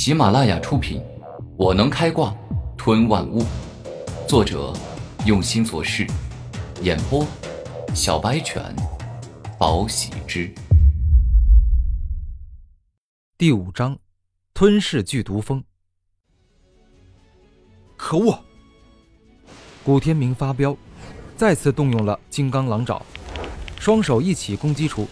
[0.00, 1.00] 喜马拉雅出品，
[1.56, 2.32] 《我能开挂
[2.76, 3.42] 吞万物》，
[4.28, 4.72] 作者
[5.26, 6.06] 用心做事，
[6.82, 7.26] 演播
[7.96, 8.62] 小白犬，
[9.58, 10.54] 宝喜之。
[13.36, 13.98] 第五章，
[14.54, 15.60] 吞噬剧毒蜂。
[17.96, 18.38] 可恶！
[19.82, 20.76] 古天明发飙，
[21.36, 23.04] 再次动用了金刚狼爪，
[23.80, 25.08] 双手一起攻击出，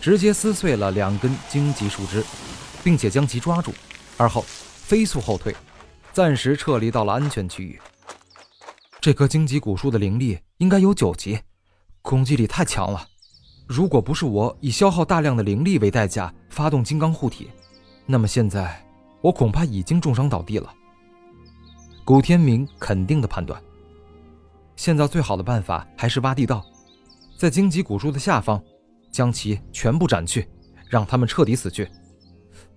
[0.00, 2.24] 直接撕碎了两根荆棘树枝，
[2.84, 3.74] 并且将其抓住。
[4.18, 5.54] 而后飞速后退，
[6.12, 7.80] 暂时撤离到了安全区域。
[9.00, 11.38] 这棵荆棘古树的灵力应该有九级，
[12.02, 13.06] 攻击力太强了。
[13.66, 17.48] 如果不是我以消耗大量的灵力为代价发动金刚护体，
[18.06, 18.84] 那么现在
[19.20, 20.74] 我恐怕已经重伤倒地了。
[22.04, 23.62] 古天明肯定的判断。
[24.74, 26.64] 现在最好的办法还是挖地道，
[27.38, 28.60] 在荆棘古树的下方，
[29.12, 30.48] 将其全部斩去，
[30.88, 31.88] 让他们彻底死去。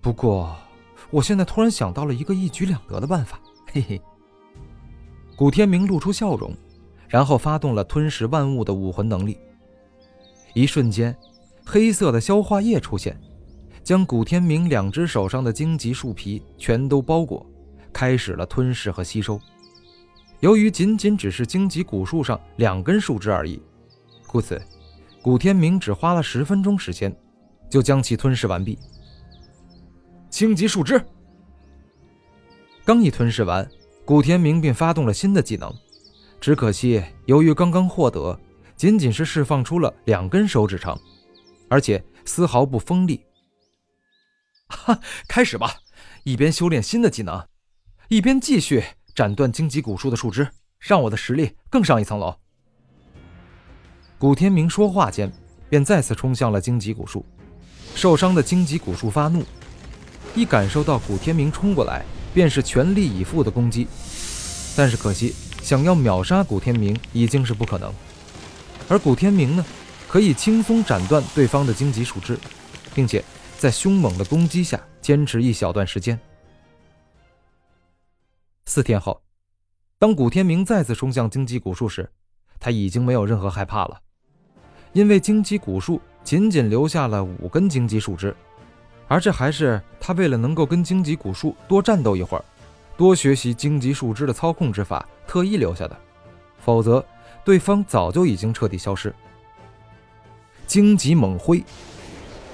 [0.00, 0.56] 不过。
[1.12, 3.38] 我现在突然想到了一个一举两得的办法，
[3.70, 4.00] 嘿嘿。
[5.36, 6.56] 古天明露出笑容，
[7.06, 9.38] 然后发动了吞噬万物的武魂能力。
[10.54, 11.14] 一瞬间，
[11.66, 13.20] 黑色的消化液出现，
[13.84, 17.46] 将古天明两只手上的荆棘树皮全都包裹，
[17.92, 19.38] 开始了吞噬和吸收。
[20.40, 23.60] 由于仅仅只是荆棘古树上两根树枝而已，
[24.26, 24.60] 故此，
[25.20, 27.14] 古天明只花了十分钟时间，
[27.68, 28.78] 就将其吞噬完毕。
[30.32, 31.00] 荆棘树枝
[32.86, 33.70] 刚一吞噬完，
[34.02, 35.70] 古天明便发动了新的技能。
[36.40, 38.36] 只可惜，由于刚刚获得，
[38.74, 40.98] 仅仅是释放出了两根手指长，
[41.68, 43.22] 而且丝毫不锋利。
[44.68, 45.76] 哈，开始吧！
[46.24, 47.46] 一边修炼新的技能，
[48.08, 48.82] 一边继续
[49.14, 52.34] 斩断荆棘古树的树枝，让我的实力更上一层楼。
[54.18, 55.30] 古天明说话间，
[55.68, 57.22] 便再次冲向了荆棘古树。
[57.94, 59.44] 受伤的荆棘古树发怒。
[60.34, 63.86] 一感受到古天明冲过来，便是全力以赴的攻击。
[64.74, 67.92] 但是可惜，想要秒杀古天明已经是不可能。
[68.88, 69.64] 而古天明呢，
[70.08, 72.38] 可以轻松斩断对方的荆棘树枝，
[72.94, 73.22] 并且
[73.58, 76.18] 在凶猛的攻击下坚持一小段时间。
[78.64, 79.20] 四天后，
[79.98, 82.10] 当古天明再次冲向荆棘古树时，
[82.58, 84.00] 他已经没有任何害怕了，
[84.94, 88.34] 因为荆棘古树仅仅留下了五根荆棘树枝。
[89.12, 92.42] 而这还是他为了能够跟荆棘古树多战斗一会儿，
[92.96, 95.94] 多学习荆棘树枝的操控之法，特意留下的。
[96.64, 97.04] 否则，
[97.44, 99.14] 对方早就已经彻底消失。
[100.66, 101.62] 荆棘猛挥，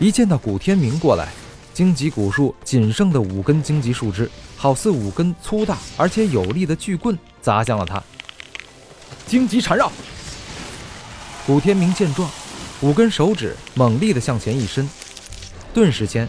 [0.01, 1.29] 一见到古天明过来，
[1.73, 8.03] 荆棘古树仅剩的五根荆棘树枝，好似五根粗大而且有力的巨棍砸向了他。
[9.29, 9.93] 荆棘缠绕。
[11.47, 12.29] 古天明见状，
[12.81, 14.91] 五根手指猛力的向前一伸，
[15.73, 16.29] 顿时间。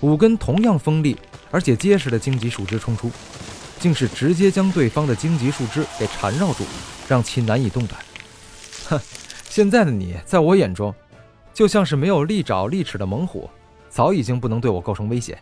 [0.00, 1.16] 五根同样锋利
[1.50, 3.10] 而且结实的荆棘树枝冲出，
[3.78, 6.64] 竟是直接将对方的荆棘树枝给缠绕住，
[7.08, 7.98] 让其难以动弹。
[8.88, 9.00] 哼，
[9.48, 10.94] 现在的你在我眼中，
[11.54, 13.48] 就像是没有利爪利齿的猛虎，
[13.88, 15.38] 早已经不能对我构成威胁。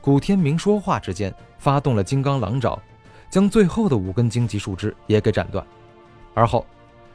[0.00, 2.76] 古天明说话之间，发动了金刚狼爪，
[3.30, 5.64] 将最后的五根荆棘树枝也给斩断。
[6.34, 6.66] 而后，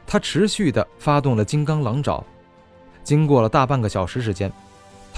[0.06, 2.24] 他持续的发动了金刚狼爪，
[3.04, 4.50] 经过了大半个小时时间。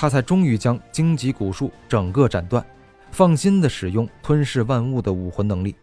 [0.00, 2.64] 他才终于将荆棘古树整个斩断，
[3.10, 5.76] 放心的使用吞噬万物的武魂能力。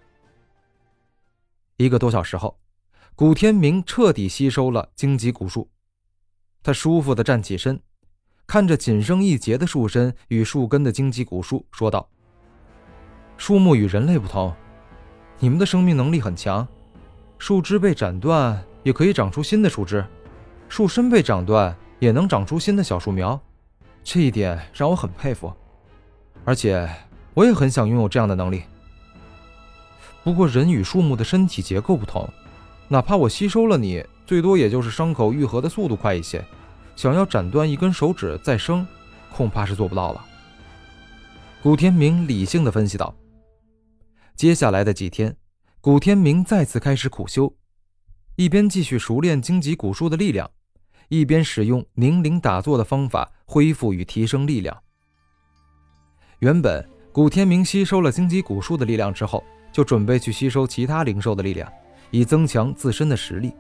[1.76, 2.58] 一个多小时后，
[3.14, 5.70] 古天明彻底吸收了荆棘古树，
[6.64, 7.80] 他舒服的站起身，
[8.48, 12.10] 看着仅剩一截的树身与树根的荆棘古树，说道
[13.38, 14.52] ：“树木与人类不同，
[15.38, 16.68] 你们的生命能力很强，
[17.38, 20.04] 树枝被斩断也可以长出新的树枝，
[20.70, 23.40] 树身被斩断也能长出新的小树苗。”
[24.10, 25.54] 这一点让我很佩服，
[26.46, 26.90] 而且
[27.34, 28.64] 我也很想拥有这样的能力。
[30.24, 32.26] 不过，人与树木的身体结构不同，
[32.88, 36.42] 哪怕我吸收了你，最多也就是伤口愈合的速度快一些。
[36.96, 38.88] 想要斩断一根手指再生，
[39.30, 40.26] 恐怕是做不到了。
[41.62, 43.14] 古天明理性的分析道。
[44.38, 45.36] 接下来的几天，
[45.82, 47.54] 古天明再次开始苦修，
[48.38, 50.50] 一边继续熟练荆棘古树的力量。
[51.10, 54.76] 一边使用凝灵打坐的方法恢复与提升力量。
[56.40, 61.72] 原本古天明吸收了荆棘古树的力量之后，就准备去吸收其他灵兽的力量，
[62.12, 63.54] 以增强自身的实力。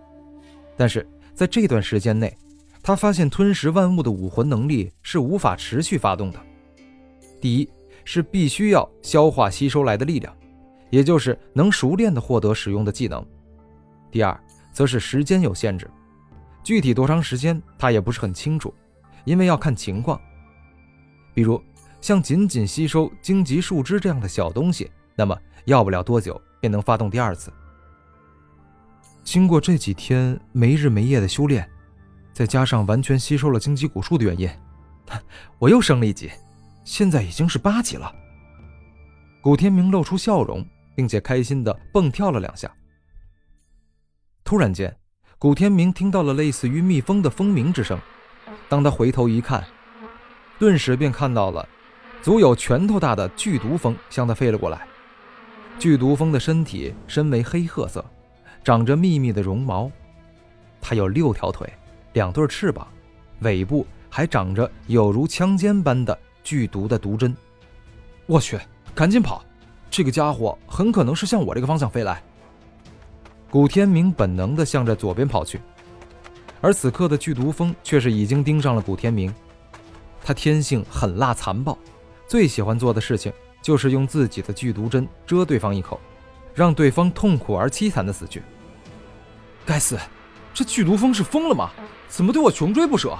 [0.75, 2.37] 但是在这段时间内，
[2.83, 6.39] 他发现吞食万物的武魂能力是无法持续发动的。
[7.41, 7.69] 第一
[8.05, 10.35] 是必须要消化吸收来的力量，
[10.89, 13.21] 也就是能熟练的获得使用的技能；
[14.11, 14.39] 第二
[14.71, 15.89] 则是时间有限制。
[16.67, 18.75] 具体多长时间，他也不是很清楚，
[19.23, 20.19] 因为要看情况。
[21.33, 21.63] 比如，
[22.01, 25.33] 像仅仅吸收荆棘树枝这样的小东西，那么
[25.63, 27.53] 要不了多久便能发动第二次。
[29.23, 31.65] 经过这几天没日没夜的修炼，
[32.33, 34.49] 再加上完全吸收了荆棘古树的原因，
[35.59, 36.29] 我又升了一级，
[36.83, 38.13] 现在已经是八级了。
[39.41, 40.67] 古天明露出笑容，
[40.97, 42.69] 并且开心的蹦跳了两下。
[44.43, 44.93] 突然间，
[45.39, 47.99] 古天明听到了类似于蜜蜂的蜂鸣之声。
[48.67, 49.63] 当他回头一看，
[50.57, 51.67] 顿时便看到了
[52.23, 54.87] 足有拳头大的剧毒蜂向他飞了过来。
[55.77, 58.03] 剧毒蜂的身体身为黑褐色，
[58.63, 59.91] 长着密密的绒毛，
[60.81, 61.71] 它有六条腿，
[62.13, 62.87] 两对翅膀，
[63.41, 67.37] 尾部还长着有如枪尖般的剧毒的毒针。
[68.25, 68.59] 我去，
[68.95, 69.45] 赶紧跑！
[69.91, 72.23] 这个家伙很可能是向我这个方向飞来。
[73.49, 75.61] 古天明本能地向着左边跑去。
[76.59, 79.33] 而此刻的剧毒蜂却是已经盯上了古天明，
[80.21, 81.77] 他天性狠辣残暴，
[82.27, 85.99] 最喜欢做的事情就是用自己的剧毒针蛰对方一口，
[86.53, 88.41] 让对方痛苦而凄惨的死去。
[89.65, 89.97] 该死，
[90.53, 91.71] 这剧毒蜂是疯了吗？
[92.09, 93.17] 怎么对我穷追不舍？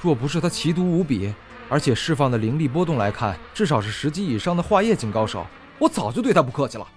[0.00, 1.32] 若不是他奇毒无比，
[1.68, 5.46] 而且释放的灵力波动来看，至少是十级以上的化液境高手，
[5.78, 6.88] 我早就对他不客气了。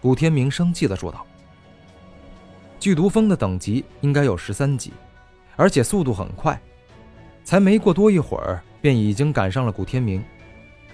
[0.00, 1.26] 古天明生气地说道。
[2.80, 4.90] 剧毒蜂的等级应该有十三级，
[5.54, 6.58] 而且速度很快，
[7.44, 10.24] 才没过多一会儿，便已经赶上了古天明，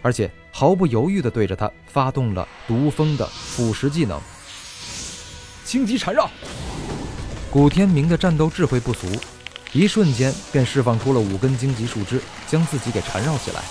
[0.02, 4.20] 而且毫不犹豫地对着他发动了毒蜂的腐蚀技能——
[5.64, 6.28] 荆棘缠绕。
[7.52, 9.06] 古天明的战斗智慧不俗，
[9.72, 13.62] 一瞬间便释放出了五根荆棘树枝，将自己给缠绕起来，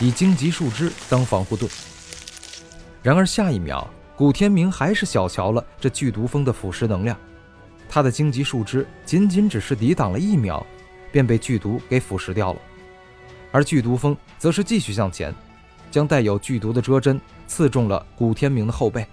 [0.00, 1.70] 以荆棘树枝当防护盾。
[3.00, 7.16] 然而下一秒，古天明还是小瞧了这剧毒蜂的腐蚀能量。
[7.92, 10.64] 他的荆棘树枝仅仅只是抵挡了一秒，
[11.10, 12.60] 便被剧毒给腐蚀掉了，
[13.50, 15.34] 而剧毒蜂则是继续向前，
[15.90, 19.04] 将带有剧毒的蛰针刺中了古天明的后背。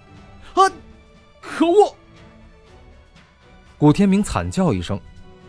[0.54, 0.62] 啊！
[1.40, 1.92] 可恶！
[3.76, 5.00] 古天明惨叫一声，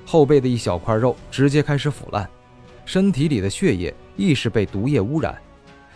[0.07, 2.27] 后背的一小块肉直接开始腐烂，
[2.83, 5.39] 身体里的血液亦是被毒液污染，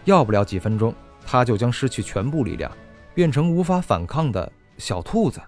[0.06, 0.94] 要不了几分钟，
[1.26, 2.72] 他就将失去全部力量，
[3.16, 5.42] 变成无法反抗的小兔子。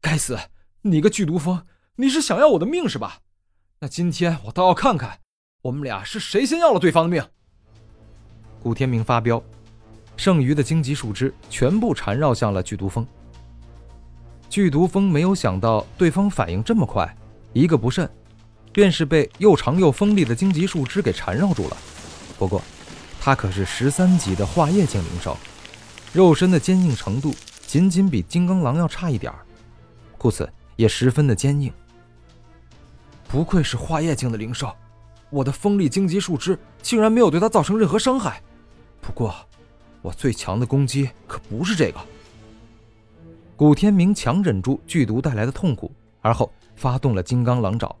[0.00, 0.38] 该死！
[0.82, 1.66] 你个剧毒蜂，
[1.96, 3.18] 你是想要我的命是吧？
[3.80, 5.18] 那今天我倒要看看，
[5.62, 7.22] 我们俩是谁先要了对方的命。
[8.62, 9.42] 古天明发飙，
[10.16, 13.06] 剩余的荆棘树枝全部缠绕向了剧毒蜂。
[14.48, 17.12] 剧毒蜂没有想到对方反应这么快，
[17.52, 18.08] 一个不慎，
[18.72, 21.76] 便是被又长又锋利的荆棘树枝给缠绕住了。
[22.38, 22.62] 不过，
[23.20, 25.36] 他可是十三级的化液境灵兽，
[26.12, 27.34] 肉身的坚硬程度
[27.66, 29.44] 仅仅比金刚狼要差一点儿。
[30.18, 31.72] 故此也十分的坚硬。
[33.28, 34.74] 不愧是化液境的灵兽，
[35.30, 38.42] 我的锋利荆棘树枝竟然没有对它造成任何伤害。
[39.00, 39.34] 不过，
[40.02, 42.00] 我最强的攻击可不是这个。
[43.56, 47.94] 古天明强忍住剧毒带来的痛苦，而后发动了金刚狼爪。